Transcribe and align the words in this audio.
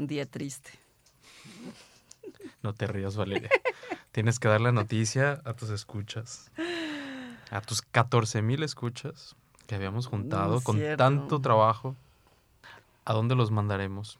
un 0.00 0.06
día 0.06 0.24
triste. 0.24 0.70
No 2.62 2.72
te 2.72 2.86
rías, 2.86 3.16
Valeria. 3.16 3.50
Tienes 4.12 4.38
que 4.38 4.48
dar 4.48 4.60
la 4.62 4.72
noticia 4.72 5.42
a 5.44 5.52
tus 5.52 5.68
escuchas. 5.70 6.50
A 7.50 7.60
tus 7.60 7.82
14 7.82 8.40
mil 8.40 8.62
escuchas 8.62 9.36
que 9.66 9.74
habíamos 9.74 10.06
juntado 10.06 10.54
No, 10.54 10.60
con 10.62 10.76
cierto. 10.76 10.96
tanto 11.04 11.40
trabajo. 11.40 11.94
¿A 13.04 13.12
dónde 13.12 13.34
los 13.34 13.50
mandaremos? 13.50 14.18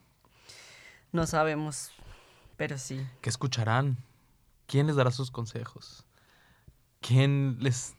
No 1.13 1.27
sabemos, 1.27 1.91
pero 2.59 2.77
sí. 2.77 3.05
¿Qué 3.23 3.31
escucharán? 3.31 3.97
¿Quién 4.67 4.87
les 4.87 4.97
dará 4.97 5.11
sus 5.11 5.31
consejos? 5.31 6.05
¿Quién 7.01 7.57
les 7.61 7.95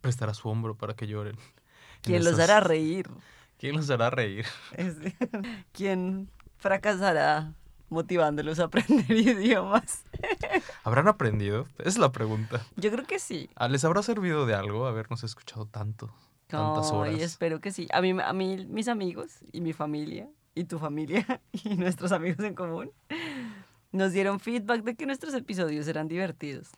prestará 0.00 0.32
su 0.32 0.48
hombro 0.48 0.74
para 0.74 0.94
que 0.94 1.06
lloren? 1.06 1.36
en 1.36 2.00
¿Quién 2.02 2.24
los 2.24 2.38
hará 2.38 2.60
reír? 2.60 3.10
¿Quién 3.58 3.76
los 3.76 3.90
hará 3.90 4.08
reír? 4.10 4.46
¿Quién 5.72 6.30
fracasará 6.66 7.54
motivándolos 7.88 8.58
a 8.58 8.64
aprender 8.64 9.08
idiomas? 9.16 10.04
¿Habrán 10.82 11.06
aprendido? 11.08 11.66
Esa 11.78 11.88
es 11.88 11.98
la 11.98 12.10
pregunta. 12.10 12.60
Yo 12.76 12.90
creo 12.90 13.06
que 13.06 13.18
sí. 13.20 13.48
Ah, 13.54 13.68
¿Les 13.68 13.84
habrá 13.84 14.02
servido 14.02 14.46
de 14.46 14.54
algo 14.54 14.86
habernos 14.86 15.22
escuchado 15.22 15.66
tanto? 15.66 16.12
Tantas 16.48 16.90
Ay, 16.90 16.96
horas. 16.96 17.20
espero 17.20 17.60
que 17.60 17.70
sí. 17.70 17.86
A 17.92 18.00
mí, 18.00 18.14
a 18.20 18.32
mí, 18.32 18.66
mis 18.68 18.88
amigos 18.88 19.38
y 19.52 19.60
mi 19.60 19.72
familia 19.72 20.28
y 20.54 20.64
tu 20.64 20.78
familia 20.78 21.40
y 21.52 21.76
nuestros 21.76 22.10
amigos 22.12 22.44
en 22.44 22.54
común 22.54 22.90
nos 23.92 24.12
dieron 24.12 24.40
feedback 24.40 24.82
de 24.82 24.96
que 24.96 25.06
nuestros 25.06 25.34
episodios 25.34 25.86
eran 25.88 26.08
divertidos. 26.08 26.70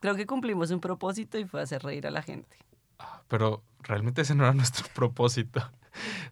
Creo 0.00 0.14
que 0.14 0.26
cumplimos 0.26 0.70
un 0.70 0.80
propósito 0.80 1.38
y 1.38 1.44
fue 1.46 1.62
hacer 1.62 1.82
reír 1.82 2.06
a 2.06 2.10
la 2.10 2.22
gente. 2.22 2.56
Ah, 2.98 3.22
Pero 3.28 3.62
realmente 3.80 4.20
ese 4.22 4.34
no 4.34 4.44
era 4.44 4.52
nuestro 4.52 4.86
propósito. 4.94 5.62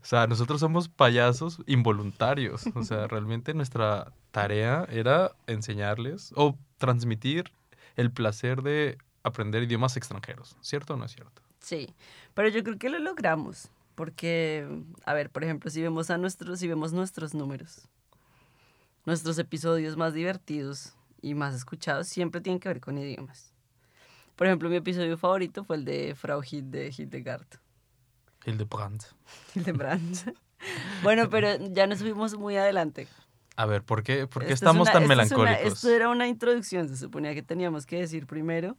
O 0.02 0.04
sea, 0.04 0.26
nosotros 0.26 0.60
somos 0.60 0.88
payasos 0.88 1.60
involuntarios. 1.66 2.64
O 2.74 2.82
sea, 2.82 3.06
realmente 3.06 3.54
nuestra 3.54 4.12
tarea 4.30 4.86
era 4.90 5.32
enseñarles 5.46 6.32
o 6.36 6.56
transmitir 6.78 7.52
el 7.96 8.10
placer 8.10 8.62
de 8.62 8.98
aprender 9.22 9.62
idiomas 9.62 9.96
extranjeros. 9.96 10.56
¿Cierto 10.60 10.94
o 10.94 10.96
no 10.96 11.04
es 11.04 11.12
cierto? 11.12 11.42
Sí, 11.58 11.94
pero 12.34 12.48
yo 12.48 12.62
creo 12.62 12.78
que 12.78 12.90
lo 12.90 12.98
logramos. 12.98 13.70
Porque, 13.94 14.66
a 15.04 15.12
ver, 15.12 15.28
por 15.28 15.44
ejemplo, 15.44 15.70
si 15.70 15.82
vemos 15.82 16.10
a 16.10 16.16
nuestros, 16.16 16.58
si 16.58 16.66
vemos 16.66 16.94
nuestros 16.94 17.34
números, 17.34 17.86
nuestros 19.04 19.38
episodios 19.38 19.96
más 19.96 20.14
divertidos 20.14 20.94
y 21.20 21.34
más 21.34 21.54
escuchados 21.54 22.08
siempre 22.08 22.40
tienen 22.40 22.60
que 22.60 22.68
ver 22.68 22.80
con 22.80 22.96
idiomas. 22.96 23.52
Por 24.36 24.46
ejemplo, 24.46 24.70
mi 24.70 24.76
episodio 24.76 25.18
favorito 25.18 25.64
fue 25.64 25.76
el 25.76 25.84
de 25.84 26.14
Frau 26.14 26.40
Hit 26.40 26.64
de 26.64 26.94
Hildegard. 26.96 27.46
Hildebrandt. 28.44 29.04
Hildebrand. 29.54 30.34
bueno, 31.02 31.28
pero 31.30 31.56
ya 31.72 31.86
nos 31.86 31.98
fuimos 32.00 32.36
muy 32.36 32.56
adelante. 32.56 33.06
A 33.56 33.66
ver, 33.66 33.82
¿por 33.82 34.02
qué, 34.02 34.26
por 34.26 34.42
qué 34.44 34.48
es 34.52 34.54
estamos 34.54 34.88
una- 34.88 34.92
tan 34.92 35.02
esto 35.02 35.12
es 35.22 35.32
una- 35.32 35.38
melancólicos? 35.44 35.72
esto 35.74 35.90
era 35.90 36.08
una 36.08 36.26
introducción, 36.28 36.88
se 36.88 36.96
suponía 36.96 37.34
que 37.34 37.42
teníamos 37.42 37.84
que 37.86 37.98
decir 37.98 38.26
primero, 38.26 38.76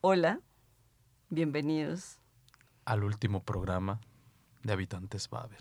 hola, 0.00 0.40
bienvenidos. 1.30 2.18
Al 2.84 3.02
último 3.04 3.42
programa 3.42 4.00
de 4.62 4.72
Habitantes 4.72 5.28
Babel. 5.28 5.58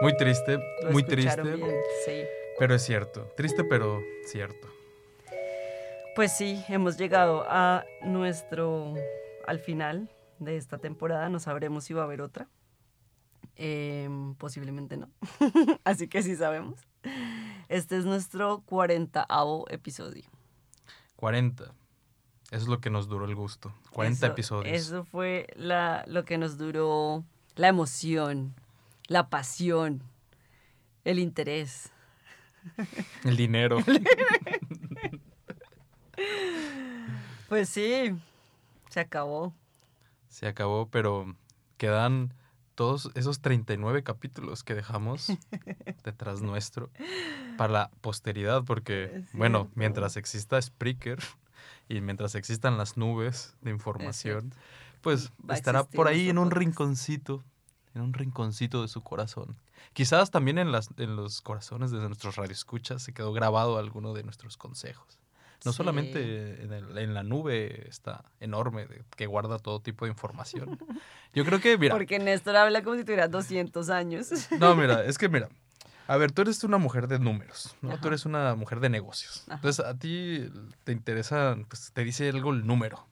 Muy 0.00 0.16
triste, 0.16 0.58
Lo 0.82 0.90
muy 0.92 1.02
triste, 1.02 1.42
bien, 1.42 1.60
sí. 2.04 2.22
pero 2.58 2.74
es 2.74 2.82
cierto. 2.82 3.24
Triste, 3.36 3.64
pero 3.64 4.00
cierto. 4.26 4.68
Pues 6.14 6.32
sí, 6.36 6.62
hemos 6.68 6.96
llegado 6.96 7.44
a 7.48 7.84
nuestro, 8.02 8.94
al 9.46 9.58
final 9.60 10.10
de 10.38 10.56
esta 10.56 10.78
temporada, 10.78 11.28
no 11.28 11.40
sabremos 11.40 11.84
si 11.84 11.94
va 11.94 12.02
a 12.02 12.04
haber 12.04 12.20
otra. 12.20 12.48
Em, 13.56 14.34
posiblemente 14.36 14.96
no. 14.96 15.10
Así 15.84 16.06
que 16.08 16.22
sí 16.22 16.36
sabemos. 16.36 16.80
Este 17.68 17.96
es 17.96 18.04
nuestro 18.04 18.62
40 18.66 19.26
episodio. 19.70 20.24
40. 21.16 21.64
Eso 21.64 21.72
es 22.62 22.68
lo 22.68 22.80
que 22.80 22.88
nos 22.90 23.08
duró 23.08 23.24
el 23.24 23.34
gusto. 23.34 23.72
40 23.90 24.26
Eso- 24.26 24.32
episodios. 24.32 24.76
Eso 24.76 25.04
fue 25.04 25.46
la, 25.56 26.04
lo 26.06 26.24
que 26.24 26.38
nos 26.38 26.56
duró 26.56 27.24
la 27.56 27.68
emoción, 27.68 28.54
la 29.08 29.28
pasión, 29.28 30.02
el 31.04 31.18
interés. 31.18 31.90
El 33.24 33.36
dinero. 33.36 33.78
Pues 37.48 37.70
sí, 37.70 38.14
se 38.90 39.00
acabó. 39.00 39.54
Se 40.28 40.46
acabó, 40.46 40.88
pero 40.90 41.34
quedan 41.78 42.34
todos 42.74 43.10
esos 43.14 43.40
39 43.40 44.02
capítulos 44.02 44.62
que 44.62 44.74
dejamos 44.74 45.32
detrás 46.04 46.42
nuestro 46.42 46.90
para 47.56 47.72
la 47.72 47.90
posteridad, 48.02 48.64
porque, 48.64 49.24
bueno, 49.32 49.70
mientras 49.74 50.18
exista 50.18 50.60
Spreaker 50.60 51.20
y 51.88 52.02
mientras 52.02 52.34
existan 52.34 52.76
las 52.76 52.98
nubes 52.98 53.56
de 53.62 53.70
información, 53.70 54.52
pues 55.00 55.32
estará 55.48 55.84
por 55.84 56.06
ahí 56.06 56.28
en 56.28 56.36
un 56.36 56.50
rinconcito, 56.50 57.42
en 57.98 58.04
un 58.04 58.12
rinconcito 58.14 58.82
de 58.82 58.88
su 58.88 59.02
corazón. 59.02 59.56
Quizás 59.92 60.30
también 60.30 60.58
en, 60.58 60.70
las, 60.72 60.88
en 60.96 61.16
los 61.16 61.40
corazones 61.42 61.90
de 61.90 61.98
nuestros 61.98 62.36
radioescuchas 62.36 63.02
se 63.02 63.12
quedó 63.12 63.32
grabado 63.32 63.78
alguno 63.78 64.14
de 64.14 64.22
nuestros 64.22 64.56
consejos. 64.56 65.18
No 65.64 65.72
Sí. 65.72 65.76
solamente 65.78 66.62
en, 66.62 66.72
el- 66.72 66.96
en 66.98 67.14
la 67.14 67.24
nube 67.24 67.88
está 67.88 68.24
enorme 68.38 68.86
de- 68.86 69.02
que 69.16 69.26
guarda 69.26 69.58
todo 69.58 69.80
tipo 69.80 70.04
de 70.04 70.12
información. 70.12 70.78
Yo 71.34 71.44
creo 71.44 71.60
que, 71.60 71.76
mira, 71.76 71.94
Porque 71.94 72.18
Néstor 72.20 72.54
habla 72.56 72.82
como 72.84 72.96
si 72.96 73.02
tuviera 73.02 73.26
200 73.26 73.90
años. 73.90 74.28
no, 74.58 74.76
mira, 74.76 75.04
es 75.04 75.18
que 75.18 75.28
mira, 75.28 75.48
a 76.06 76.16
ver, 76.16 76.30
tú 76.30 76.42
eres 76.42 76.62
una 76.62 76.78
mujer 76.78 77.08
de 77.08 77.18
números, 77.18 77.74
¿no? 77.82 77.90
Ajá. 77.90 78.00
Tú 78.00 78.06
eres 78.08 78.24
una 78.24 78.54
mujer 78.54 78.78
de 78.78 78.88
negocios. 78.88 79.42
Ajá. 79.48 79.56
Entonces, 79.56 79.84
a 79.84 79.98
ti 79.98 80.48
te 80.84 80.92
interesa, 80.92 81.56
pues 81.68 81.90
te 81.92 82.04
dice 82.04 82.28
algo 82.28 82.52
el 82.52 82.64
número, 82.64 83.04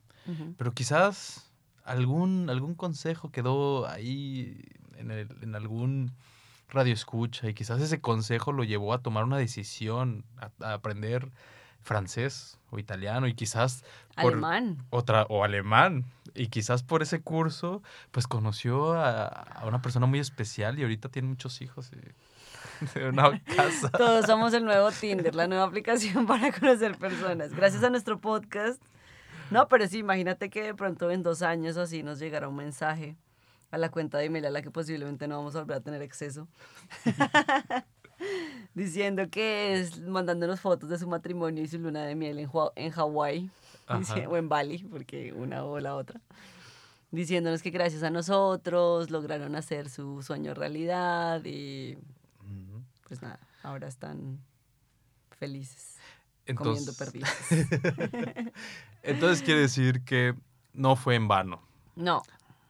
pero 0.56 0.72
quizás 0.72 1.45
algún, 1.86 2.50
algún 2.50 2.74
consejo 2.74 3.30
quedó 3.30 3.86
ahí 3.88 4.60
en, 4.98 5.10
el- 5.10 5.28
en 5.42 5.54
algún 5.54 6.12
radio 6.68 6.92
escucha 6.92 7.48
y 7.48 7.54
quizás 7.54 7.80
ese 7.80 8.00
consejo 8.00 8.52
lo 8.52 8.64
llevó 8.64 8.92
a 8.92 8.98
tomar 8.98 9.24
una 9.24 9.38
decisión, 9.38 10.24
a, 10.38 10.50
a 10.66 10.72
aprender 10.74 11.30
francés 11.82 12.58
o 12.70 12.78
italiano 12.80 13.28
y 13.28 13.34
quizás 13.34 13.84
por- 14.20 14.32
Alemán. 14.32 14.78
otra 14.90 15.22
o 15.28 15.44
alemán 15.44 16.04
y 16.34 16.48
quizás 16.48 16.82
por 16.82 17.02
ese 17.02 17.20
curso 17.22 17.82
pues 18.10 18.26
conoció 18.26 18.94
a, 18.94 19.26
a 19.28 19.66
una 19.66 19.80
persona 19.80 20.06
muy 20.06 20.18
especial 20.18 20.78
y 20.78 20.82
ahorita 20.82 21.08
tiene 21.08 21.28
muchos 21.28 21.62
hijos 21.62 21.90
y 21.92 22.94
de 22.98 23.08
una 23.08 23.40
casa 23.56 23.88
Todos 23.90 24.26
somos 24.26 24.52
el 24.52 24.64
nuevo 24.64 24.90
Tinder, 24.90 25.34
la 25.36 25.46
nueva 25.46 25.64
aplicación 25.64 26.26
para 26.26 26.50
conocer 26.50 26.98
personas. 26.98 27.52
Gracias 27.54 27.84
a 27.84 27.90
nuestro 27.90 28.18
podcast. 28.20 28.82
No, 29.50 29.68
pero 29.68 29.86
sí, 29.86 29.98
imagínate 29.98 30.50
que 30.50 30.62
de 30.62 30.74
pronto 30.74 31.10
en 31.10 31.22
dos 31.22 31.42
años 31.42 31.76
o 31.76 31.82
así 31.82 32.02
nos 32.02 32.18
llegara 32.18 32.48
un 32.48 32.56
mensaje 32.56 33.16
a 33.70 33.78
la 33.78 33.90
cuenta 33.90 34.18
de 34.18 34.24
email 34.24 34.46
a 34.46 34.50
la 34.50 34.62
que 34.62 34.70
posiblemente 34.70 35.28
no 35.28 35.36
vamos 35.36 35.54
a 35.56 35.60
volver 35.60 35.76
a 35.76 35.80
tener 35.80 36.02
acceso. 36.02 36.48
Diciendo 38.74 39.28
que 39.30 39.78
es 39.78 40.00
mandándonos 40.00 40.60
fotos 40.60 40.88
de 40.88 40.98
su 40.98 41.06
matrimonio 41.06 41.62
y 41.62 41.68
su 41.68 41.78
luna 41.78 42.04
de 42.04 42.14
miel 42.14 42.38
en, 42.38 42.50
en 42.76 42.90
Hawái 42.90 43.50
o 44.28 44.36
en 44.36 44.48
Bali, 44.48 44.84
porque 44.84 45.32
una 45.32 45.64
o 45.64 45.78
la 45.80 45.94
otra. 45.94 46.20
Diciéndonos 47.10 47.62
que 47.62 47.70
gracias 47.70 48.02
a 48.02 48.10
nosotros 48.10 49.10
lograron 49.10 49.54
hacer 49.54 49.88
su 49.88 50.22
sueño 50.22 50.54
realidad 50.54 51.42
y 51.44 51.96
pues 53.06 53.22
nada, 53.22 53.38
ahora 53.62 53.86
están 53.86 54.40
felices 55.38 55.95
entonces 56.46 56.94
comiendo 56.96 57.28
perdices. 57.28 58.52
entonces 59.02 59.42
quiere 59.42 59.60
decir 59.60 60.02
que 60.04 60.34
no 60.72 60.96
fue 60.96 61.14
en 61.14 61.28
vano 61.28 61.62
No, 61.94 62.22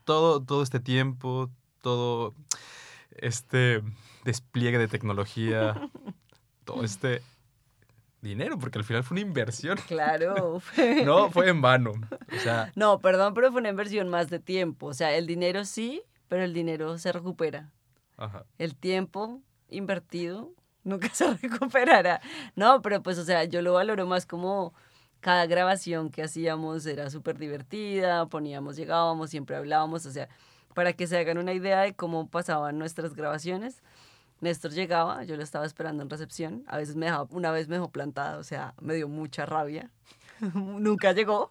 todo 0.05 0.43
todo 0.43 0.63
este 0.63 0.81
tiempo 0.81 1.51
todo 1.83 2.35
este 3.17 3.83
despliegue 4.25 4.79
de 4.79 4.89
tecnología 4.89 5.89
todo 6.65 6.85
este 6.85 7.23
dinero 8.23 8.59
porque 8.59 8.79
al 8.79 8.85
final 8.85 9.05
fue 9.05 9.15
una 9.17 9.21
inversión 9.21 9.79
claro. 9.87 10.59
fue- 10.61 11.05
no 11.05 11.31
fue 11.31 11.49
en 11.49 11.61
vano 11.63 11.93
o 11.93 12.39
sea 12.41 12.73
No, 12.75 12.99
perdón, 13.01 13.35
pero 13.35 13.53
fue 13.53 13.61
una 13.61 13.69
inversión 13.71 14.09
más 14.09 14.29
de 14.31 14.41
tiempo. 14.41 14.87
O 14.87 14.95
sea, 14.95 15.15
el 15.17 15.27
dinero 15.27 15.65
sí, 15.65 16.03
pero 16.29 16.43
el 16.43 16.53
dinero 16.53 16.99
se 16.99 17.13
recupera. 17.13 17.71
ajá. 18.17 18.45
El 18.59 18.75
tiempo 18.75 19.41
invertido 19.69 20.51
nunca 20.87 21.09
se 21.13 21.35
recuperará. 21.35 22.21
No, 22.55 22.81
pero 22.81 23.03
pues, 23.03 23.19
o 23.19 23.25
sea, 23.25 23.45
yo 23.45 23.61
lo 23.61 23.75
valoro 23.75 24.07
más 24.07 24.25
como 24.25 24.73
cada 25.21 25.47
grabación 25.47 26.11
que 26.11 26.23
hacíamos 26.23 26.87
era 26.87 27.11
súper 27.11 27.39
divertida, 27.39 28.27
poníamos, 28.27 28.77
llegábamos, 28.77 29.31
siempre 29.31 29.57
hablábamos, 29.57 30.07
o 30.07 30.11
sea, 30.11 30.29
para 30.75 30.93
que 30.93 31.07
se 31.07 31.19
hagan 31.19 31.39
una 31.39 31.53
idea 31.53 31.81
de 31.81 31.95
cómo 31.95 32.29
pasaban 32.29 32.79
nuestras 32.79 33.15
grabaciones. 33.15 33.83
Néstor 34.41 34.73
llegaba, 34.73 35.25
yo 35.25 35.37
lo 35.37 35.43
estaba 35.43 35.65
esperando 35.65 36.03
en 36.03 36.11
recepción, 36.11 36.63
a 36.67 36.77
veces 36.77 36.95
me 36.95 37.07
dejaba, 37.07 37.27
una 37.31 37.51
vez 37.51 37.69
me 37.69 37.77
dejó 37.77 37.91
plantada, 37.91 38.39
o 38.39 38.45
sea, 38.45 38.75
me 38.81 38.95
dio 38.95 39.09
mucha 39.09 39.47
rabia. 39.47 39.91
Nunca 40.55 41.13
llegó. 41.13 41.51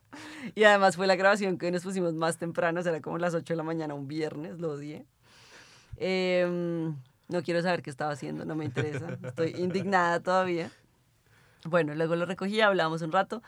Y 0.53 0.63
además 0.63 0.95
fue 0.95 1.07
la 1.07 1.15
grabación 1.15 1.57
que 1.57 1.71
nos 1.71 1.83
pusimos 1.83 2.13
más 2.13 2.37
temprano, 2.37 2.79
o 2.79 2.83
sea, 2.83 2.91
era 2.91 3.01
como 3.01 3.17
las 3.17 3.33
8 3.33 3.53
de 3.53 3.57
la 3.57 3.63
mañana, 3.63 3.95
un 3.95 4.07
viernes, 4.07 4.59
lo 4.59 4.71
odié. 4.71 5.07
Em, 5.97 6.95
no 7.27 7.41
quiero 7.41 7.61
saber 7.61 7.81
qué 7.81 7.89
estaba 7.89 8.11
haciendo, 8.11 8.45
no 8.45 8.55
me 8.55 8.65
interesa. 8.65 9.17
Estoy 9.23 9.55
indignada 9.57 10.19
todavía. 10.19 10.71
Bueno, 11.65 11.95
luego 11.95 12.15
lo 12.15 12.25
recogí, 12.25 12.61
hablamos 12.61 13.01
un 13.01 13.11
rato 13.11 13.41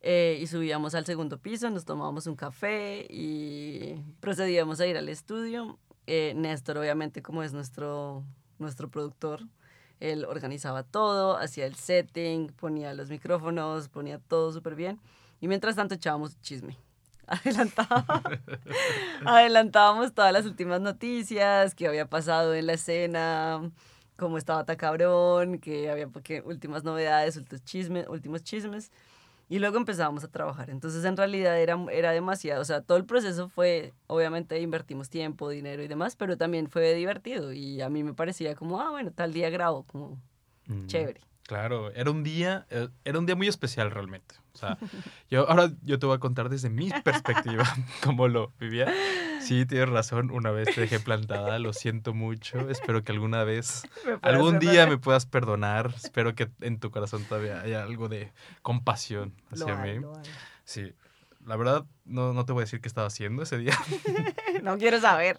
eh, 0.00 0.38
y 0.40 0.46
subíamos 0.46 0.94
al 0.94 1.06
segundo 1.06 1.38
piso, 1.38 1.70
nos 1.70 1.84
tomábamos 1.84 2.26
un 2.26 2.36
café 2.36 3.06
y 3.10 4.00
procedíamos 4.20 4.80
a 4.80 4.86
ir 4.86 4.96
al 4.96 5.08
estudio. 5.08 5.78
Eh, 6.06 6.34
Néstor, 6.36 6.78
obviamente, 6.78 7.22
como 7.22 7.42
es 7.42 7.52
nuestro, 7.52 8.22
nuestro 8.58 8.88
productor, 8.88 9.40
él 10.00 10.24
organizaba 10.26 10.82
todo, 10.82 11.36
hacía 11.38 11.66
el 11.66 11.74
setting, 11.74 12.48
ponía 12.48 12.94
los 12.94 13.08
micrófonos, 13.08 13.88
ponía 13.88 14.18
todo 14.18 14.52
súper 14.52 14.74
bien. 14.74 15.00
Y 15.40 15.48
mientras 15.48 15.76
tanto 15.76 15.94
echábamos 15.94 16.40
chisme. 16.40 16.78
Adelantaba, 17.28 18.22
adelantábamos 19.26 20.12
todas 20.12 20.32
las 20.32 20.46
últimas 20.46 20.80
noticias, 20.80 21.74
qué 21.74 21.88
había 21.88 22.06
pasado 22.06 22.54
en 22.54 22.66
la 22.66 22.74
escena, 22.74 23.70
cómo 24.16 24.38
estaba 24.38 24.64
Tacabrón, 24.64 25.58
que 25.58 25.90
había 25.90 26.08
que, 26.22 26.40
últimas 26.42 26.84
novedades, 26.84 27.36
últimos 27.36 27.64
chismes, 27.64 28.08
últimos 28.08 28.42
chismes. 28.42 28.90
Y 29.48 29.58
luego 29.58 29.76
empezábamos 29.76 30.24
a 30.24 30.28
trabajar. 30.28 30.70
Entonces, 30.70 31.04
en 31.04 31.18
realidad 31.18 31.60
era, 31.60 31.78
era 31.92 32.12
demasiado. 32.12 32.62
O 32.62 32.64
sea, 32.64 32.80
todo 32.80 32.96
el 32.96 33.04
proceso 33.04 33.50
fue, 33.50 33.92
obviamente 34.06 34.58
invertimos 34.60 35.10
tiempo, 35.10 35.50
dinero 35.50 35.82
y 35.82 35.88
demás, 35.88 36.16
pero 36.16 36.38
también 36.38 36.70
fue 36.70 36.94
divertido. 36.94 37.52
Y 37.52 37.82
a 37.82 37.90
mí 37.90 38.02
me 38.02 38.14
parecía 38.14 38.54
como, 38.54 38.80
ah, 38.80 38.90
bueno, 38.90 39.12
tal 39.12 39.34
día 39.34 39.50
grabo, 39.50 39.84
como 39.84 40.18
Mm. 40.66 40.86
chévere. 40.86 41.20
Claro, 41.46 41.92
era 41.92 42.10
un 42.10 42.22
día, 42.22 42.66
eh, 42.70 42.88
era 43.04 43.18
un 43.18 43.26
día 43.26 43.36
muy 43.36 43.48
especial 43.48 43.90
realmente. 43.90 44.34
O 44.54 44.58
sea, 44.58 44.78
yo 45.30 45.48
ahora 45.48 45.70
yo 45.82 45.98
te 45.98 46.06
voy 46.06 46.16
a 46.16 46.18
contar 46.18 46.48
desde 46.48 46.70
mi 46.70 46.90
perspectiva 47.04 47.64
cómo 48.02 48.28
lo 48.28 48.52
vivía. 48.58 48.92
Sí, 49.40 49.66
tienes 49.66 49.90
razón, 49.90 50.30
una 50.30 50.50
vez 50.50 50.74
te 50.74 50.80
dejé 50.80 51.00
plantada, 51.00 51.58
lo 51.58 51.74
siento 51.74 52.14
mucho. 52.14 52.70
Espero 52.70 53.04
que 53.04 53.12
alguna 53.12 53.44
vez, 53.44 53.82
algún 54.22 54.58
día 54.58 54.86
me 54.86 54.96
puedas 54.96 55.26
perdonar. 55.26 55.92
Espero 55.96 56.34
que 56.34 56.50
en 56.60 56.80
tu 56.80 56.90
corazón 56.90 57.24
todavía 57.24 57.60
haya 57.60 57.82
algo 57.82 58.08
de 58.08 58.32
compasión 58.62 59.34
hacia 59.50 59.82
hay, 59.82 60.00
mí. 60.00 60.06
Sí, 60.64 60.94
la 61.44 61.56
verdad 61.56 61.84
no, 62.06 62.32
no 62.32 62.46
te 62.46 62.52
voy 62.52 62.62
a 62.62 62.64
decir 62.64 62.80
qué 62.80 62.88
estaba 62.88 63.08
haciendo 63.08 63.42
ese 63.42 63.58
día, 63.58 63.76
No 64.62 64.78
quiero 64.78 64.98
saber. 64.98 65.38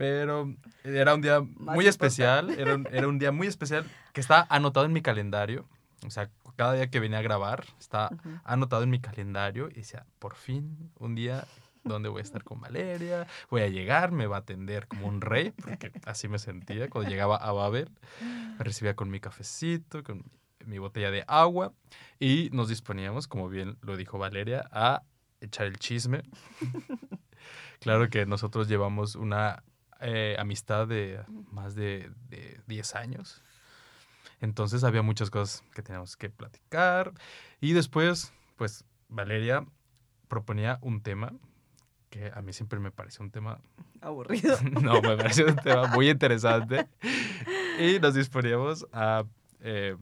Pero 0.00 0.54
era 0.82 1.14
un 1.14 1.20
día 1.20 1.42
Más 1.42 1.74
muy 1.74 1.86
especial, 1.86 2.48
era 2.58 2.74
un, 2.74 2.88
era 2.90 3.06
un 3.06 3.18
día 3.18 3.32
muy 3.32 3.46
especial 3.46 3.84
que 4.14 4.22
está 4.22 4.46
anotado 4.48 4.86
en 4.86 4.94
mi 4.94 5.02
calendario. 5.02 5.68
O 6.06 6.10
sea, 6.10 6.30
cada 6.56 6.72
día 6.72 6.88
que 6.88 7.00
venía 7.00 7.18
a 7.18 7.22
grabar 7.22 7.66
está 7.78 8.08
Ujú. 8.10 8.40
anotado 8.44 8.82
en 8.82 8.88
mi 8.88 8.98
calendario 8.98 9.68
y 9.68 9.74
decía, 9.74 10.06
por 10.18 10.36
fin, 10.36 10.90
un 10.98 11.14
día 11.14 11.46
donde 11.84 12.08
voy 12.08 12.20
a 12.20 12.22
estar 12.22 12.44
con 12.44 12.62
Valeria, 12.62 13.26
voy 13.50 13.60
a 13.60 13.68
llegar, 13.68 14.10
me 14.10 14.26
va 14.26 14.36
a 14.36 14.38
atender 14.38 14.88
como 14.88 15.06
un 15.06 15.20
rey, 15.20 15.50
porque 15.50 15.92
así 16.06 16.28
me 16.28 16.38
sentía 16.38 16.88
cuando 16.88 17.10
llegaba 17.10 17.36
a 17.36 17.52
Babel, 17.52 17.90
me 18.56 18.64
recibía 18.64 18.96
con 18.96 19.10
mi 19.10 19.20
cafecito, 19.20 20.02
con 20.02 20.24
mi 20.64 20.78
botella 20.78 21.10
de 21.10 21.24
agua 21.26 21.74
y 22.18 22.48
nos 22.54 22.70
disponíamos, 22.70 23.28
como 23.28 23.50
bien 23.50 23.76
lo 23.82 23.98
dijo 23.98 24.16
Valeria, 24.16 24.66
a 24.72 25.02
echar 25.42 25.66
el 25.66 25.78
chisme. 25.78 26.22
claro 27.80 28.08
que 28.08 28.24
nosotros 28.24 28.66
llevamos 28.66 29.14
una 29.14 29.62
eh, 30.00 30.36
amistad 30.38 30.86
de 30.86 31.22
más 31.50 31.74
de, 31.74 32.10
de 32.28 32.60
10 32.66 32.94
años. 32.94 33.42
Entonces 34.40 34.84
había 34.84 35.02
muchas 35.02 35.30
cosas 35.30 35.62
que 35.74 35.82
teníamos 35.82 36.16
que 36.16 36.30
platicar. 36.30 37.12
Y 37.60 37.72
después, 37.72 38.32
pues 38.56 38.84
Valeria 39.08 39.66
proponía 40.28 40.78
un 40.80 41.02
tema 41.02 41.32
que 42.10 42.32
a 42.34 42.42
mí 42.42 42.52
siempre 42.52 42.80
me 42.80 42.90
pareció 42.90 43.24
un 43.24 43.30
tema, 43.30 43.60
Aburrido. 44.00 44.58
no, 44.82 45.00
me 45.00 45.16
pareció 45.16 45.46
un 45.46 45.56
tema 45.56 45.86
muy 45.88 46.10
interesante. 46.10 46.88
Y 47.78 47.98
nos 48.00 48.14
disponíamos 48.14 48.86
a 48.92 49.24
eh, 49.60 49.96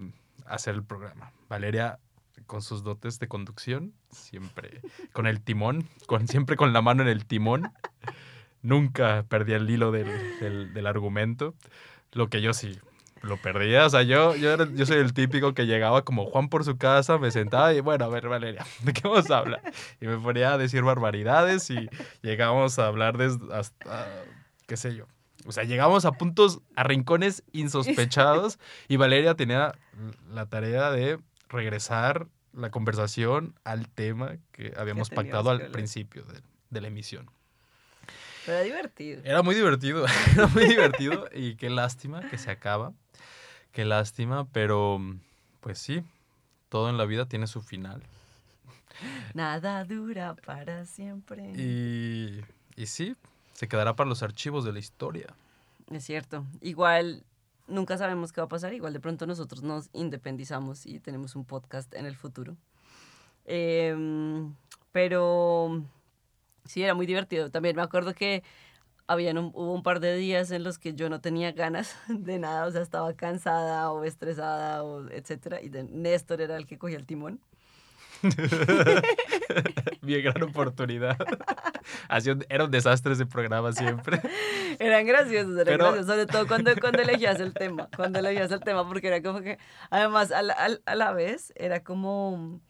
hacer 0.46 0.74
el 0.74 0.84
programa. 0.84 1.32
Valeria 1.48 1.98
con 2.46 2.62
sus 2.62 2.82
dotes 2.82 3.18
de 3.18 3.28
conducción, 3.28 3.92
siempre 4.10 4.80
con 5.12 5.26
el 5.26 5.42
timón, 5.42 5.86
con, 6.06 6.26
siempre 6.28 6.56
con 6.56 6.72
la 6.72 6.80
mano 6.80 7.02
en 7.02 7.08
el 7.08 7.26
timón. 7.26 7.72
Nunca 8.62 9.24
perdía 9.28 9.56
el 9.56 9.68
hilo 9.70 9.92
del, 9.92 10.06
del- 10.40 10.72
del 10.74 10.86
argumento. 10.86 11.54
Lo 12.12 12.28
que 12.28 12.40
yo 12.40 12.52
sí 12.54 12.78
lo 13.22 13.36
perdía. 13.36 13.86
O 13.86 13.90
sea, 13.90 14.02
yo, 14.02 14.34
yo, 14.36 14.52
era- 14.52 14.68
yo 14.74 14.86
soy 14.86 14.98
el 14.98 15.12
típico 15.12 15.52
que 15.54 15.66
llegaba 15.66 16.02
como 16.02 16.26
Juan 16.26 16.48
por 16.48 16.64
su 16.64 16.76
casa, 16.78 17.18
me 17.18 17.30
sentaba 17.30 17.72
y 17.74 17.80
bueno, 17.80 18.04
a 18.04 18.08
ver, 18.08 18.28
Valeria, 18.28 18.64
¿de 18.82 18.92
qué 18.92 19.02
vamos 19.08 19.30
a 19.30 19.38
hablar? 19.38 19.60
Y 20.00 20.06
me 20.06 20.16
ponía 20.18 20.52
a 20.54 20.58
decir 20.58 20.82
barbaridades 20.82 21.68
y 21.70 21.88
llegábamos 22.22 22.78
a 22.78 22.86
hablar 22.86 23.16
de 23.18 23.36
hasta, 23.52 24.24
qué 24.66 24.76
sé 24.76 24.94
yo. 24.94 25.06
O 25.46 25.52
sea, 25.52 25.64
llegamos 25.64 26.04
a 26.04 26.12
puntos, 26.12 26.60
a 26.76 26.82
rincones 26.82 27.42
insospechados 27.52 28.58
y 28.88 28.96
Valeria 28.96 29.34
tenía 29.34 29.72
la 30.30 30.46
tarea 30.46 30.90
de 30.90 31.18
regresar 31.48 32.26
la 32.52 32.70
conversación 32.70 33.54
al 33.64 33.88
tema 33.88 34.36
que 34.52 34.72
habíamos 34.76 35.08
pactado 35.16 35.50
al 35.50 35.58
principio 35.72 36.24
de, 36.24 36.40
de 36.70 36.80
la 36.80 36.88
emisión. 36.88 37.30
Pero 38.44 38.58
era 38.58 38.64
divertido. 38.64 39.20
Era 39.24 39.42
muy 39.42 39.54
divertido, 39.54 40.06
era 40.32 40.46
muy 40.48 40.66
divertido 40.66 41.28
y 41.34 41.56
qué 41.56 41.70
lástima 41.70 42.28
que 42.28 42.38
se 42.38 42.50
acaba, 42.50 42.92
qué 43.72 43.84
lástima, 43.84 44.46
pero 44.52 45.00
pues 45.60 45.78
sí, 45.78 46.02
todo 46.68 46.88
en 46.90 46.96
la 46.96 47.04
vida 47.04 47.26
tiene 47.26 47.46
su 47.46 47.62
final. 47.62 48.02
Nada 49.34 49.84
dura 49.84 50.34
para 50.34 50.84
siempre. 50.86 51.52
Y, 51.56 52.40
y 52.76 52.86
sí, 52.86 53.16
se 53.52 53.68
quedará 53.68 53.94
para 53.96 54.08
los 54.08 54.22
archivos 54.22 54.64
de 54.64 54.72
la 54.72 54.78
historia. 54.78 55.34
Es 55.90 56.04
cierto. 56.04 56.44
Igual 56.60 57.22
nunca 57.66 57.96
sabemos 57.96 58.32
qué 58.32 58.40
va 58.40 58.46
a 58.46 58.48
pasar. 58.48 58.72
Igual 58.72 58.92
de 58.92 59.00
pronto 59.00 59.26
nosotros 59.26 59.62
nos 59.62 59.88
independizamos 59.92 60.86
y 60.86 61.00
tenemos 61.00 61.36
un 61.36 61.44
podcast 61.44 61.94
en 61.94 62.06
el 62.06 62.16
futuro. 62.16 62.56
Em, 63.44 64.54
pero 64.92 65.82
sí, 66.68 66.82
era 66.84 66.94
muy 66.94 67.06
divertido. 67.06 67.50
También 67.50 67.74
me 67.76 67.82
acuerdo 67.82 68.14
que 68.14 68.42
habían 69.08 69.38
un- 69.38 69.52
hubo 69.54 69.72
un 69.72 69.82
par 69.82 70.00
de 70.00 70.14
días 70.16 70.50
en 70.50 70.62
los 70.64 70.78
que 70.78 70.92
yo 70.94 71.08
no 71.08 71.20
tenía 71.20 71.52
ganas 71.52 71.96
de 72.08 72.38
nada, 72.38 72.66
o 72.66 72.70
sea, 72.70 72.82
estaba 72.82 73.12
cansada 73.14 73.90
o 73.90 74.04
estresada 74.04 74.84
o 74.84 75.08
etcétera, 75.10 75.60
y 75.62 75.68
de 75.70 75.82
Néstor 75.84 76.40
era 76.42 76.56
el 76.56 76.66
que 76.66 76.78
cogía 76.78 76.98
el 76.98 77.06
timón. 77.06 77.40
Mi 80.02 80.20
gran 80.22 80.42
oportunidad. 80.42 81.16
Así 82.08 82.30
un- 82.30 82.44
era 82.48 82.64
un 82.64 82.70
desastre 82.70 83.12
ese 83.12 83.26
programa 83.26 83.72
siempre. 83.72 84.20
Eran 84.78 85.06
graciosos, 85.06 85.52
eran 85.54 85.64
Pero- 85.64 85.84
graciosos, 85.92 86.06
sobre 86.06 86.26
todo 86.26 86.46
cuando, 86.46 86.72
cuando 86.80 87.02
elegías 87.02 87.40
el 87.40 87.54
tema, 87.54 87.88
cuando 87.96 88.18
elegías 88.18 88.50
el 88.50 88.60
tema, 88.60 88.86
porque 88.86 89.08
era 89.08 89.22
como 89.22 89.40
que, 89.40 89.58
además, 89.90 90.32
a 90.32 90.42
la, 90.42 90.56
a 90.84 90.94
la 90.94 91.12
vez, 91.12 91.52
era 91.56 91.82
como 91.82 92.60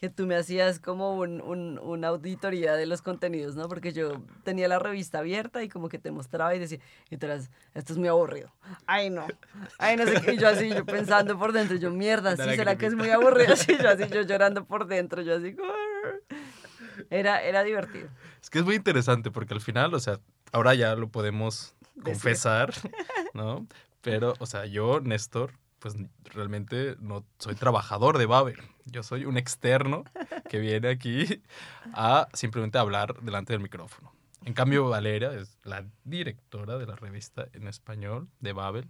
que 0.00 0.08
tú 0.08 0.26
me 0.26 0.34
hacías 0.34 0.80
como 0.80 1.14
un, 1.14 1.42
un- 1.42 1.78
una 1.78 2.08
auditoría 2.08 2.74
de 2.74 2.86
los 2.86 3.02
contenidos, 3.02 3.54
¿no? 3.54 3.68
Porque 3.68 3.92
yo 3.92 4.22
tenía 4.44 4.66
la 4.66 4.78
revista 4.78 5.18
abierta 5.18 5.62
y 5.62 5.68
como 5.68 5.88
que 5.90 5.98
te 5.98 6.10
mostraba 6.10 6.54
y 6.54 6.58
decía, 6.58 6.78
y 7.10 7.18
tú 7.18 7.26
eras, 7.26 7.50
esto 7.74 7.92
es 7.92 7.98
muy 7.98 8.08
aburrido. 8.08 8.50
Ay, 8.86 9.10
no. 9.10 9.26
Ay, 9.78 9.96
no 9.96 10.06
sé 10.06 10.20
qué. 10.22 10.32
Y 10.34 10.38
yo 10.38 10.48
así, 10.48 10.70
yo 10.70 10.86
pensando 10.86 11.38
por 11.38 11.52
dentro, 11.52 11.76
yo, 11.76 11.90
mierda, 11.90 12.30
sí, 12.36 12.42
será 12.56 12.76
que 12.76 12.86
es 12.86 12.94
muy 12.94 13.10
aburrido. 13.10 13.54
Sí, 13.56 13.76
yo 13.80 13.90
así, 13.90 14.04
yo 14.10 14.22
llorando 14.22 14.64
por 14.64 14.86
dentro, 14.86 15.20
yo 15.20 15.36
así, 15.36 15.54
era, 17.10 17.42
era 17.42 17.62
divertido. 17.62 18.08
Es 18.42 18.50
que 18.50 18.58
es 18.60 18.64
muy 18.64 18.76
interesante 18.76 19.30
porque 19.30 19.54
al 19.54 19.60
final, 19.60 19.92
o 19.94 20.00
sea, 20.00 20.18
ahora 20.52 20.74
ya 20.74 20.94
lo 20.94 21.08
podemos 21.08 21.74
confesar, 22.02 22.72
¿no? 23.34 23.66
Pero, 24.00 24.34
o 24.38 24.46
sea, 24.46 24.64
yo, 24.66 25.00
Néstor, 25.00 25.52
pues 25.80 25.96
realmente 26.32 26.94
no 27.00 27.24
soy 27.38 27.56
trabajador 27.56 28.18
de 28.18 28.26
Babel. 28.26 28.60
Yo 28.84 29.02
soy 29.02 29.24
un 29.24 29.36
externo 29.36 30.04
que 30.48 30.58
viene 30.60 30.88
aquí 30.88 31.42
a 31.94 32.28
simplemente 32.34 32.78
hablar 32.78 33.14
delante 33.22 33.52
del 33.52 33.60
micrófono. 33.62 34.12
En 34.44 34.54
cambio, 34.54 34.88
Valeria 34.88 35.32
es 35.32 35.58
la 35.64 35.84
directora 36.04 36.78
de 36.78 36.86
la 36.86 36.96
revista 36.96 37.46
en 37.52 37.66
español 37.66 38.28
de 38.40 38.52
Babel. 38.52 38.88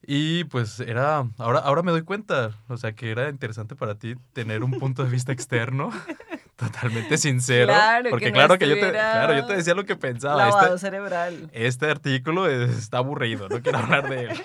Y 0.00 0.44
pues 0.44 0.78
era, 0.80 1.26
ahora, 1.38 1.58
ahora 1.58 1.82
me 1.82 1.90
doy 1.90 2.02
cuenta, 2.02 2.52
o 2.68 2.76
sea, 2.76 2.92
que 2.92 3.10
era 3.10 3.28
interesante 3.28 3.74
para 3.74 3.96
ti 3.96 4.14
tener 4.32 4.62
un 4.62 4.70
punto 4.78 5.04
de 5.04 5.10
vista 5.10 5.32
externo, 5.32 5.90
totalmente 6.56 7.18
sincero. 7.18 7.66
Claro, 7.72 8.04
que 8.04 8.10
porque 8.10 8.30
no 8.30 8.34
claro 8.34 8.58
que 8.58 8.68
yo 8.68 8.74
te, 8.74 8.90
claro, 8.90 9.34
yo 9.34 9.46
te 9.46 9.56
decía 9.56 9.74
lo 9.74 9.84
que 9.84 9.96
pensaba. 9.96 10.36
Lavado 10.46 10.76
Este, 10.76 10.86
cerebral. 10.86 11.50
este 11.52 11.90
artículo 11.90 12.48
está 12.48 12.98
aburrido, 12.98 13.48
no 13.48 13.60
quiero 13.60 13.78
hablar 13.78 14.08
de 14.08 14.24
él. 14.26 14.40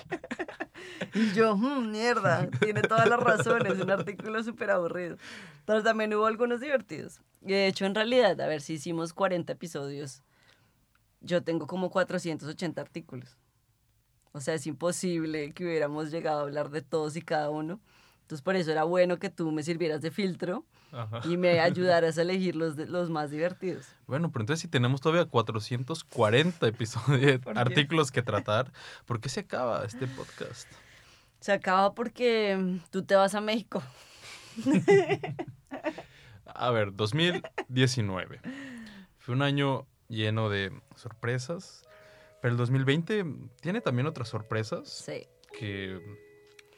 Y 1.14 1.32
yo, 1.32 1.56
"Mm, 1.56 1.90
mierda, 1.90 2.48
tiene 2.60 2.82
todas 2.82 3.08
las 3.08 3.20
razones, 3.20 3.80
un 3.80 3.90
artículo 3.90 4.42
súper 4.42 4.70
aburrido. 4.70 5.16
Pero 5.64 5.82
también 5.82 6.12
hubo 6.14 6.26
algunos 6.26 6.60
divertidos. 6.60 7.20
Y 7.42 7.52
de 7.52 7.66
hecho, 7.66 7.84
en 7.86 7.94
realidad, 7.94 8.40
a 8.40 8.46
ver 8.46 8.60
si 8.60 8.74
hicimos 8.74 9.12
40 9.12 9.52
episodios, 9.52 10.22
yo 11.20 11.42
tengo 11.42 11.66
como 11.66 11.90
480 11.90 12.80
artículos. 12.80 13.36
O 14.32 14.40
sea, 14.40 14.54
es 14.54 14.66
imposible 14.66 15.52
que 15.52 15.64
hubiéramos 15.64 16.10
llegado 16.10 16.40
a 16.40 16.42
hablar 16.42 16.70
de 16.70 16.82
todos 16.82 17.16
y 17.16 17.22
cada 17.22 17.50
uno. 17.50 17.80
Entonces, 18.24 18.42
por 18.42 18.56
eso 18.56 18.72
era 18.72 18.84
bueno 18.84 19.18
que 19.18 19.28
tú 19.28 19.52
me 19.52 19.62
sirvieras 19.62 20.00
de 20.00 20.10
filtro 20.10 20.64
Ajá. 20.92 21.20
y 21.24 21.36
me 21.36 21.60
ayudaras 21.60 22.16
a 22.16 22.22
elegir 22.22 22.56
los, 22.56 22.74
los 22.76 23.10
más 23.10 23.30
divertidos. 23.30 23.86
Bueno, 24.06 24.32
pero 24.32 24.44
entonces 24.44 24.62
si 24.62 24.68
tenemos 24.68 25.02
todavía 25.02 25.26
440 25.26 26.66
episodios, 26.66 27.40
artículos 27.54 28.10
que 28.10 28.22
tratar, 28.22 28.72
¿por 29.04 29.20
qué 29.20 29.28
se 29.28 29.40
acaba 29.40 29.84
este 29.84 30.06
podcast? 30.06 30.66
Se 31.40 31.52
acaba 31.52 31.94
porque 31.94 32.56
mm, 32.58 32.78
tú 32.90 33.02
te 33.04 33.14
vas 33.14 33.34
a 33.34 33.42
México. 33.42 33.82
A 36.46 36.70
ver, 36.70 36.94
2019. 36.94 38.40
Fue 39.18 39.34
un 39.34 39.42
año 39.42 39.86
lleno 40.08 40.48
de 40.48 40.72
sorpresas, 40.96 41.82
pero 42.40 42.52
el 42.52 42.58
2020 42.58 43.24
tiene 43.60 43.80
también 43.80 44.06
otras 44.06 44.28
sorpresas 44.28 44.88
Sí. 44.88 45.26
que 45.58 46.00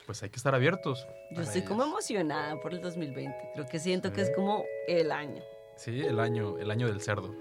pues 0.06 0.22
hay 0.22 0.30
que 0.30 0.36
estar 0.36 0.54
abiertos. 0.54 1.06
Yo 1.32 1.42
estoy 1.42 1.62
como 1.62 1.82
emocionada 1.84 2.58
por 2.60 2.72
el 2.72 2.80
2020. 2.80 3.36
Creo 3.54 3.66
que 3.66 3.78
siento 3.78 4.12
que 4.12 4.22
es 4.22 4.30
como 4.30 4.64
el 4.86 5.10
año. 5.10 5.42
Sí, 5.76 6.00
el 6.00 6.20
año, 6.20 6.56
el 6.58 6.70
año 6.70 6.86
del 6.86 7.00
cerdo. 7.00 7.34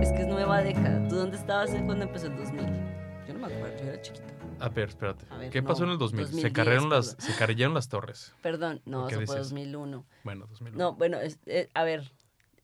Es 0.00 0.12
que 0.12 0.22
es 0.22 0.26
nueva 0.26 0.62
década. 0.62 1.06
¿Tú 1.08 1.16
dónde 1.16 1.36
estabas 1.36 1.70
cuando 1.84 2.04
empezó 2.04 2.26
el 2.28 2.36
2000? 2.36 2.64
Yo 3.26 3.34
no 3.34 3.46
me 3.46 3.54
acuerdo, 3.54 3.78
yo 3.78 3.84
era 3.90 4.00
chiquita. 4.02 4.24
A 4.60 4.68
ver, 4.68 4.88
espérate. 4.90 5.24
A 5.30 5.38
ver, 5.38 5.50
¿Qué 5.50 5.62
pasó 5.62 5.84
en 5.84 5.90
el 5.90 5.98
2000? 5.98 6.20
2010, 6.26 6.42
se, 6.42 6.52
cargaron 6.52 6.90
las, 6.90 7.14
perdón. 7.14 7.26
se 7.32 7.38
las 7.74 7.88
torres. 7.88 8.34
Perdón, 8.42 8.82
no, 8.84 9.06
¿Qué 9.06 9.14
eso 9.14 9.26
fue 9.26 9.36
dices? 9.36 9.50
2001. 9.50 10.06
Bueno, 10.24 10.46
2000. 10.48 10.76
No, 10.76 10.94
bueno, 10.94 11.18
es- 11.20 11.38
eh, 11.46 11.68
a 11.74 11.84
ver, 11.84 12.12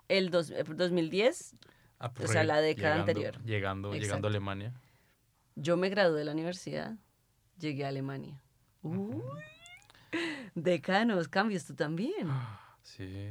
el 0.09 0.31
dos- 0.31 0.51
eh, 0.51 0.65
2010 0.67 1.55
Ah, 1.99 2.13
o 2.23 2.27
sea, 2.27 2.45
la 2.45 2.61
década 2.61 2.95
llegando- 2.97 3.11
anterior. 3.11 3.45
Llegando, 3.45 3.95
llegando 3.95 4.29
a 4.29 4.31
Alemania. 4.31 4.73
yo 5.55 5.77
me 5.77 5.89
gradué 5.89 6.19
de 6.19 6.25
la 6.27 6.33
universidad, 6.33 6.97
llegué 7.59 7.85
a 7.85 7.89
Alemania. 7.89 8.41
Uy, 8.83 9.23
decanos, 10.55 11.29
cambios 11.29 11.65
tú 11.65 11.75
también. 11.75 12.29
Sí. 12.83 13.31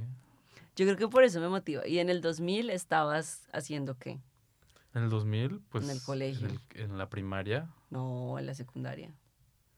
Yo 0.75 0.85
creo 0.85 0.97
que 0.97 1.07
por 1.07 1.23
eso 1.23 1.39
me 1.39 1.47
motiva. 1.47 1.87
Y 1.87 1.99
en 1.99 2.09
el 2.09 2.19
2000 2.19 2.69
estabas 2.69 3.47
haciendo 3.53 3.97
qué? 3.97 4.19
En 4.93 5.03
el 5.03 5.09
2000, 5.09 5.61
pues. 5.69 5.87
el 5.87 6.01
colegio. 6.01 6.47
En, 6.49 6.59
el- 6.75 6.81
en 6.81 6.97
la 6.97 7.07
primaria. 7.09 7.69
No, 7.89 8.37
en 8.37 8.45
la 8.47 8.53
secundaria. 8.53 9.13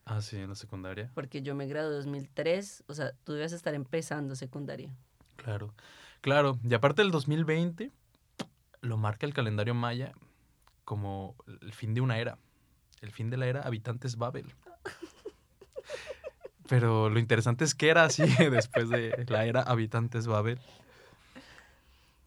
Ah, 0.04 0.20
sí, 0.22 0.38
en 0.38 0.50
la 0.50 0.56
secundaria. 0.56 1.12
Porque 1.14 1.44
yo 1.44 1.54
me 1.54 1.68
gradué 1.68 1.90
en 1.92 1.98
2003, 2.06 2.86
o 2.88 2.94
sea, 2.96 3.12
tú 3.24 3.34
debes 3.34 3.52
estar 3.52 3.76
empezando 3.76 4.36
secundaria. 4.36 4.90
Claro. 5.36 5.76
Claro. 6.22 6.58
Y 6.68 6.74
aparte 6.74 7.04
del 7.04 7.12
2020, 7.12 7.92
lo 8.82 8.98
marca 8.98 9.26
el 9.26 9.34
calendario 9.34 9.74
maya 9.74 10.14
como 10.86 11.36
el 11.62 11.74
fin 11.74 11.94
de 11.94 12.02
una 12.02 12.18
era. 12.20 12.38
El 13.02 13.12
fin 13.12 13.30
de 13.30 13.38
la 13.38 13.48
era 13.48 13.62
Habitantes 13.62 14.16
Babel. 14.18 14.54
Pero 16.70 17.10
lo 17.10 17.20
interesante 17.20 17.64
es 17.64 17.76
que 17.76 17.90
era 17.90 18.04
así 18.06 18.24
después 18.52 18.90
de 18.90 19.26
la 19.30 19.46
era 19.46 19.62
Habitantes 19.62 20.28
Babel. 20.28 20.60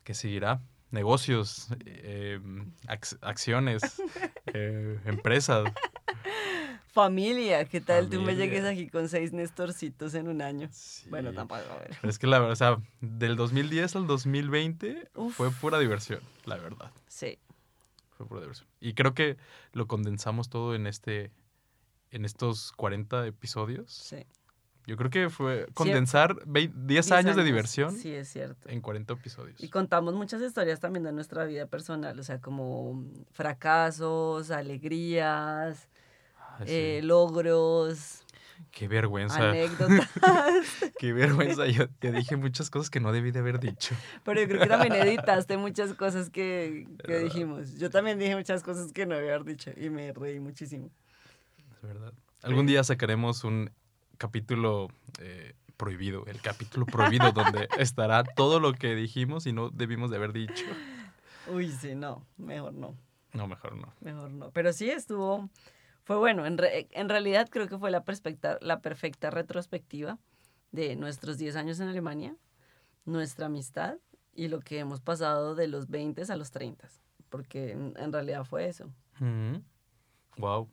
Que 0.05 0.15
seguirá. 0.15 0.61
Negocios, 0.91 1.69
eh, 1.87 2.41
ac- 2.89 3.19
acciones, 3.23 4.03
eh, 4.47 4.99
empresas. 5.05 5.65
Familia, 6.93 7.65
¿qué 7.67 7.81
tal 7.81 8.09
tú 8.11 8.21
me 8.21 8.35
llegues 8.35 8.65
aquí 8.65 8.89
con 8.89 9.09
seis 9.09 9.33
Nestorcitos 9.33 10.15
en 10.15 10.27
un 10.29 10.43
año? 10.43 10.69
Bueno, 11.09 11.33
tampoco, 11.33 11.61
a 11.71 11.79
ver. 11.79 11.97
Pero 12.01 12.11
es 12.11 12.19
que 12.19 12.27
la 12.27 12.39
verdad, 12.41 12.53
o 12.53 12.57
sea, 12.57 12.79
del 13.01 13.37
2010 13.37 13.95
al 13.97 14.07
2020 14.09 15.09
Uf. 15.15 15.35
fue 15.37 15.51
pura 15.53 15.79
diversión, 15.79 16.21
la 16.47 16.57
verdad. 16.57 16.91
Sí, 17.07 17.39
Fue 18.17 18.27
pura 18.27 18.41
diversión. 18.41 18.69
Y 18.81 18.95
creo 18.95 19.15
que 19.15 19.37
lo 19.73 19.87
condensamos 19.87 20.49
todo 20.51 20.75
en 20.75 20.87
este 20.87 21.31
en 22.11 22.25
estos 22.25 22.73
40 22.73 23.27
episodios. 23.27 23.93
sí. 23.93 24.27
Yo 24.87 24.97
creo 24.97 25.11
que 25.11 25.31
fue 25.31 25.67
condensar 25.75 26.35
vei- 26.47 26.73
10, 26.73 26.87
Diez 26.87 27.13
años, 27.13 27.37
de 27.37 27.45
diversión 27.45 27.95
Sí, 27.97 28.13
es 28.13 28.29
cierto. 28.29 28.69
en 28.69 28.81
40 28.81 29.13
episodios. 29.13 29.63
Y 29.63 29.69
contamos 29.69 30.15
muchas 30.15 30.43
historias 30.43 30.81
también 30.81 31.05
de 31.05 31.13
nuestra 31.13 31.45
vida 31.45 31.67
personal, 31.67 32.19
o 32.19 32.23
sea, 32.25 32.41
como 32.41 33.05
fracasos, 33.31 34.51
alegrías, 34.51 35.89
sí. 36.67 36.73
eh, 36.73 37.01
logros, 37.03 38.25
Qué 38.71 38.89
vergüenza. 38.89 39.51
anécdotas. 39.51 40.09
Qué 40.99 41.13
vergüenza. 41.13 41.67
Yo 41.67 41.89
te 41.89 42.13
dije 42.13 42.37
muchas 42.37 42.71
cosas 42.71 42.91
que 42.91 43.01
no 43.01 43.11
debí 43.13 43.31
de 43.31 43.39
haber 43.41 43.59
dicho. 43.59 43.95
Pero 44.25 44.41
yo 44.41 44.49
creo 44.49 44.61
que 44.61 44.67
también 44.69 44.95
editaste 44.95 45.57
muchas 45.57 45.95
cosas 45.95 46.31
que, 46.31 46.87
que 47.05 47.19
dijimos. 47.19 47.79
Yo 47.79 47.91
también 47.91 48.19
dije 48.19 48.37
muchas 48.37 48.63
cosas 48.63 48.93
que 48.93 49.07
no 49.07 49.15
había 49.17 49.39
dicho 49.41 49.71
y 49.77 49.91
me 49.91 50.13
reí 50.13 50.39
muchísimo. 50.41 50.91
Es 51.75 51.83
verdad. 51.83 52.13
Algún 52.43 52.67
día 52.67 52.85
sacaremos 52.85 53.45
un 53.45 53.71
capítulo 54.19 54.89
eh, 55.19 55.55
prohibido, 55.77 56.25
el 56.27 56.41
capítulo 56.41 56.85
prohibido 56.87 57.33
donde 57.33 57.69
estará 57.79 58.23
todo 58.23 58.61
lo 58.61 58.73
que 58.75 58.95
dijimos 58.95 59.47
y 59.47 59.53
no 59.53 59.71
debimos 59.71 60.11
de 60.11 60.17
haber 60.17 60.33
dicho. 60.33 60.65
Uy, 61.49 61.71
sí, 61.73 61.95
no, 61.95 62.25
mejor 62.37 62.75
no, 62.75 62.95
No, 63.33 63.47
mejor 63.49 63.75
no. 63.77 63.93
mejor 64.01 64.31
no. 64.31 64.51
Pero 64.51 64.73
sí 64.75 64.91
estuvo, 64.91 65.49
fue 66.11 66.19
bueno. 66.19 66.45
En, 66.45 66.59
re- 66.59 66.89
en 66.91 67.09
realidad 67.09 67.49
creo 67.49 67.69
que 67.69 67.79
fue 67.79 67.93
la, 67.93 68.03
perspecta- 68.03 68.59
la 68.63 68.81
perfecta 68.81 69.31
retrospectiva 69.31 70.19
de 70.73 70.97
nuestros 70.97 71.39
10 71.39 71.55
años 71.55 71.79
en 71.79 71.87
Alemania, 71.87 72.35
nuestra 73.05 73.47
amistad 73.47 73.95
y 74.35 74.49
lo 74.49 74.59
que 74.59 74.81
hemos 74.81 75.01
pasado 75.01 75.55
de 75.55 75.69
los 75.69 75.89
20 75.89 76.21
a 76.29 76.35
los 76.35 76.51
30. 76.51 76.89
Porque 77.29 77.71
en, 77.71 77.95
en 77.97 78.13
realidad 78.13 78.43
fue 78.43 78.67
eso. 78.67 78.91
Wow. 80.37 80.69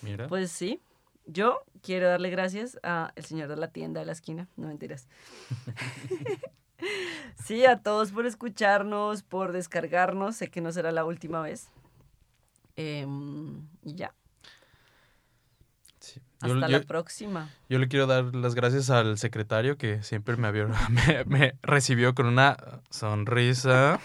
Mira. 0.00 0.28
Pues 0.28 0.50
sí, 0.50 0.80
yo 1.26 1.58
quiero 1.82 2.08
darle 2.08 2.30
gracias 2.30 2.78
al 2.82 3.12
señor 3.22 3.48
de 3.50 3.56
la 3.56 3.68
tienda 3.68 4.00
de 4.00 4.06
la 4.06 4.12
esquina, 4.12 4.48
no 4.56 4.68
mentiras. 4.68 5.08
sí, 7.44 7.66
a 7.66 7.82
todos 7.82 8.12
por 8.12 8.24
escucharnos, 8.24 9.24
por 9.24 9.52
descargarnos, 9.52 10.36
sé 10.36 10.48
que 10.48 10.62
no 10.62 10.72
será 10.72 10.90
la 10.90 11.04
última 11.04 11.42
vez. 11.42 11.68
Em, 12.76 13.68
y 13.82 13.94
ya. 13.94 14.14
Hasta 16.42 16.48
Yo, 16.48 16.54
la 16.56 16.68
yo- 16.68 16.82
próxima. 16.86 17.48
yo 17.68 17.78
le 17.78 17.88
quiero 17.88 18.06
dar 18.06 18.34
las 18.34 18.54
gracias 18.54 18.90
al 18.90 19.16
secretario 19.18 19.76
que 19.78 20.02
siempre 20.02 20.36
me, 20.36 20.48
abrió- 20.48 20.68
me, 20.90 21.24
me 21.26 21.54
recibió 21.62 22.14
con 22.14 22.26
una 22.26 22.56
sonrisa 22.90 24.00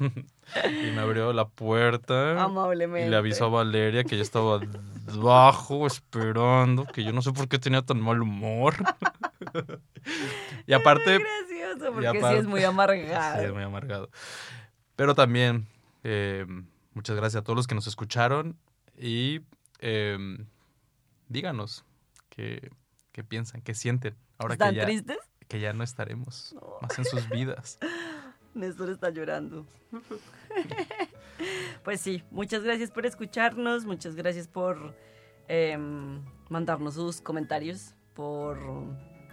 y 0.00 0.90
me 0.90 1.00
abrió 1.00 1.32
la 1.32 1.46
puerta. 1.48 2.42
Amablemente. 2.42 3.06
Y 3.06 3.10
le 3.10 3.16
avisó 3.16 3.46
a 3.46 3.48
Valeria 3.48 4.04
que 4.04 4.16
yo 4.16 4.22
estaba 4.22 4.60
abajo 5.12 5.86
esperando, 5.86 6.84
que 6.86 7.04
yo 7.04 7.12
no 7.12 7.22
sé 7.22 7.32
por 7.32 7.48
qué 7.48 7.58
tenía 7.58 7.82
tan 7.82 8.00
mal 8.00 8.20
humor. 8.22 8.74
y 10.66 10.72
aparte, 10.72 11.18
Muy 11.18 11.26
gracioso, 11.68 11.92
porque 11.92 12.20
sí 12.20 12.34
es 12.38 12.46
muy 12.46 12.64
amargado. 12.64 13.38
Sí, 13.40 13.46
es 13.46 13.52
muy 13.52 13.62
amargado. 13.62 14.10
Pero 14.96 15.14
también, 15.14 15.66
eh, 16.04 16.46
muchas 16.94 17.16
gracias 17.16 17.40
a 17.40 17.44
todos 17.44 17.56
los 17.56 17.66
que 17.66 17.74
nos 17.74 17.86
escucharon 17.86 18.56
y 18.98 19.40
eh, 19.80 20.18
díganos 21.32 21.84
qué, 22.28 22.70
qué 23.12 23.24
piensan, 23.24 23.62
qué 23.62 23.74
sienten 23.74 24.16
ahora 24.38 24.54
¿Están 24.54 24.70
que 24.70 24.76
ya, 24.76 24.84
tristes? 24.84 25.18
que 25.48 25.60
ya 25.60 25.72
no 25.72 25.82
estaremos 25.82 26.54
No. 26.54 26.78
más 26.80 26.98
en 26.98 27.04
sus 27.04 27.28
vidas. 27.28 27.78
Néstor 28.54 28.90
está 28.90 29.08
llorando. 29.10 29.66
pues 31.84 32.00
sí, 32.00 32.22
muchas 32.30 32.62
gracias 32.62 32.90
por 32.90 33.06
escucharnos, 33.06 33.86
muchas 33.86 34.14
gracias 34.14 34.46
por 34.46 34.94
em, 35.48 36.22
mandarnos 36.50 36.94
sus 36.94 37.22
comentarios, 37.22 37.94
por 38.14 38.58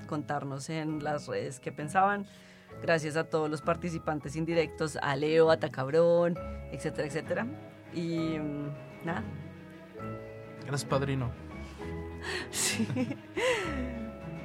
contarnos 0.07 0.69
en 0.69 1.03
las 1.03 1.27
redes 1.27 1.59
qué 1.59 1.71
pensaban. 1.73 2.25
Gracias 2.81 3.17
a 3.17 3.25
todos 3.25 3.49
los 3.49 3.61
participantes 3.61 4.37
indirectos, 4.37 4.97
a 5.01 5.15
Leo, 5.17 5.51
a 5.51 5.57
Tacabrón, 5.59 6.35
etcétera, 6.71 7.07
etcétera. 7.07 7.47
Y 7.93 8.39
mm, 8.39 8.69
nada. 9.03 9.23
Gracias, 10.65 10.85
padrino. 10.85 11.29
Sí, 12.51 12.87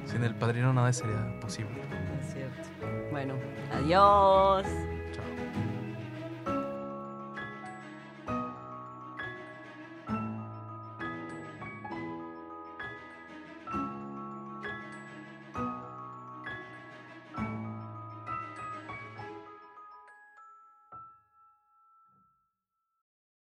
Sin 0.05 0.23
el 0.23 0.35
padrino 0.35 0.71
nada 0.73 0.93
sería 0.93 1.39
posible. 1.39 1.81
es 2.21 2.33
cierto. 2.33 2.69
Bueno, 3.11 3.33
adiós. 3.73 4.65